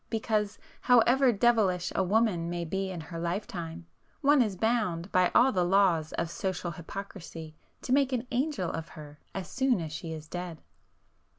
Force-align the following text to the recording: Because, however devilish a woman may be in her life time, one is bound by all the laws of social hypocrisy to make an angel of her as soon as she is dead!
Because, 0.09 0.57
however 0.81 1.31
devilish 1.31 1.91
a 1.93 2.01
woman 2.03 2.49
may 2.49 2.65
be 2.65 2.89
in 2.89 2.99
her 2.99 3.19
life 3.19 3.45
time, 3.45 3.85
one 4.21 4.41
is 4.41 4.55
bound 4.55 5.11
by 5.11 5.29
all 5.35 5.51
the 5.51 5.63
laws 5.63 6.11
of 6.13 6.31
social 6.31 6.71
hypocrisy 6.71 7.53
to 7.83 7.93
make 7.93 8.11
an 8.11 8.25
angel 8.31 8.71
of 8.71 8.89
her 8.89 9.19
as 9.35 9.47
soon 9.47 9.79
as 9.79 9.93
she 9.93 10.11
is 10.11 10.27
dead! 10.27 10.63